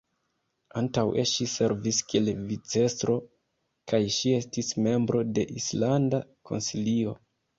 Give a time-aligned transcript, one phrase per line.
[0.79, 3.17] Antaŭe ŝi servis kiel vicestro
[3.93, 7.17] kaj ŝi estis membro de Islanda Konsilio.